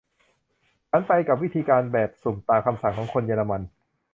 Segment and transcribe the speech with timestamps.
[0.89, 3.61] ฉันไปกับวิธีการแบบสุ่มตามคำสั่งของคนเยอรมัน